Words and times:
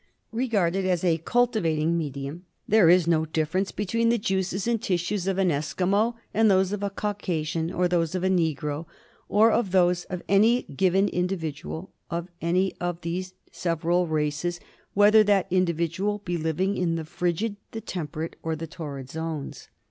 Regarded 0.31 0.83
as 0.83 1.03
a 1.03 1.19
cultivating 1.19 1.95
medium 1.95 2.43
there 2.67 2.89
is 2.89 3.05
no 3.07 3.23
difference 3.23 3.71
between 3.71 4.09
the 4.09 4.17
juices 4.17 4.65
and 4.65 4.81
tissues 4.81 5.27
of 5.27 5.37
an 5.37 5.51
Esquimaux 5.51 6.15
and 6.33 6.49
those 6.49 6.71
of 6.71 6.81
a 6.81 6.89
Caucasian; 6.89 7.71
or 7.71 7.87
those 7.87 8.15
of 8.15 8.23
a 8.23 8.27
negro; 8.27 8.87
or 9.29 9.51
of 9.51 9.69
those 9.69 10.05
of 10.05 10.23
any 10.27 10.63
given 10.75 11.07
individual 11.07 11.91
of 12.09 12.29
any 12.41 12.73
of 12.81 13.01
these 13.01 13.35
several 13.51 14.07
races, 14.07 14.59
whether 14.95 15.23
that 15.23 15.45
individual 15.51 16.17
be 16.25 16.35
living 16.35 16.77
in 16.77 16.95
the 16.95 17.05
frigid, 17.05 17.57
the 17.69 17.79
temperate, 17.79 18.37
or 18.41 18.55
the 18.55 18.65
torrid 18.65 19.07
zones. 19.07 19.67